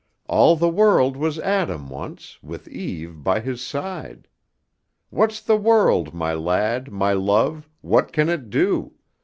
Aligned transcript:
All 0.25 0.55
the 0.55 0.67
world 0.67 1.15
was 1.15 1.37
Adam 1.37 1.87
once, 1.87 2.41
with 2.41 2.67
Eve 2.67 3.23
by 3.23 3.39
his 3.39 3.61
side. 3.61 4.27
What's 5.11 5.39
the 5.39 5.57
world, 5.57 6.11
my 6.11 6.33
lad, 6.33 6.91
my 6.91 7.13
love? 7.13 7.69
What 7.81 8.11
can 8.11 8.27
it 8.27 8.49
do? 8.49 8.93